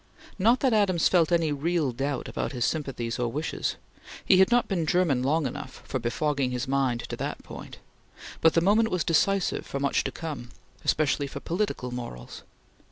Not 0.39 0.61
that 0.61 0.73
Adams 0.73 1.07
felt 1.07 1.31
any 1.31 1.51
real 1.51 1.91
doubt 1.91 2.27
about 2.27 2.53
his 2.53 2.65
sympathies 2.65 3.19
or 3.19 3.31
wishes. 3.31 3.75
He 4.25 4.37
had 4.39 4.49
not 4.49 4.67
been 4.67 4.87
German 4.87 5.21
long 5.21 5.45
enough 5.45 5.83
for 5.85 5.99
befogging 5.99 6.49
his 6.49 6.67
mind 6.67 7.01
to 7.09 7.15
that 7.17 7.43
point, 7.43 7.77
but 8.41 8.55
the 8.55 8.61
moment 8.61 8.89
was 8.89 9.03
decisive 9.03 9.63
for 9.63 9.79
much 9.79 10.03
to 10.05 10.11
come, 10.11 10.49
especially 10.83 11.27
for 11.27 11.39
political 11.39 11.91
morals. 11.91 12.41